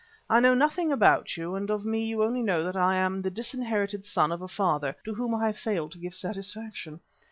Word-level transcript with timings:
I 0.31 0.39
know 0.39 0.55
nothing 0.55 0.91
about 0.91 1.37
you, 1.37 1.53
and 1.53 1.69
of 1.69 1.85
me 1.85 2.03
you 2.07 2.23
only 2.23 2.41
know 2.41 2.63
that 2.63 2.75
I 2.75 2.95
am 2.95 3.21
the 3.21 3.29
disinherited 3.29 4.03
son 4.03 4.31
of 4.31 4.41
a 4.41 4.47
father, 4.47 4.95
to 5.05 5.13
whom 5.13 5.35
I 5.35 5.45
have 5.45 5.59
failed 5.59 5.91
to 5.91 5.99
give 5.99 6.15
satisfaction. 6.15 7.01